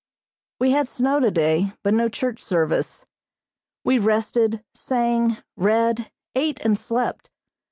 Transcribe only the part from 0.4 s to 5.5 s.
We had snow today, but no church service. We rested, sang,